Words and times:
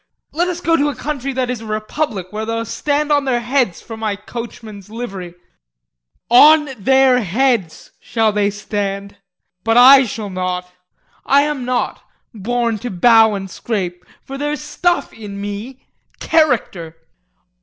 Let 0.31 0.47
us 0.47 0.61
go 0.61 0.75
to 0.77 0.89
a 0.89 0.95
country 0.95 1.31
that 1.33 1.51
is 1.51 1.61
a 1.61 1.65
republic 1.67 2.25
where 2.33 2.43
they'll 2.43 2.65
stand 2.65 3.11
on 3.11 3.25
their 3.25 3.39
heads 3.41 3.81
for 3.83 3.95
my 3.95 4.15
coachman's 4.15 4.89
livery 4.89 5.35
on 6.27 6.69
their 6.79 7.21
heads 7.23 7.91
shall 7.99 8.31
they 8.31 8.49
stand 8.49 9.17
but 9.63 9.77
I 9.77 10.05
shall 10.07 10.31
not. 10.31 10.71
I 11.23 11.41
am 11.43 11.65
not 11.65 12.01
born 12.33 12.79
to 12.79 12.89
bow 12.89 13.35
and 13.35 13.47
scrape, 13.47 14.03
for 14.23 14.39
there's 14.39 14.59
stuff 14.61 15.13
in 15.13 15.39
me 15.39 15.85
character. 16.19 16.97